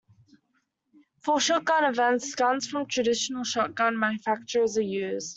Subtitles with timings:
[1.25, 5.29] For shotgun events, guns from traditional shotgun manufacturers are used.